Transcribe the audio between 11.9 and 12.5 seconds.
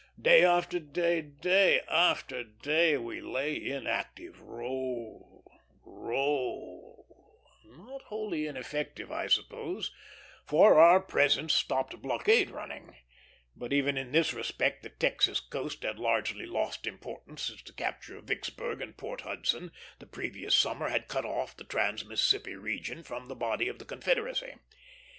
blockade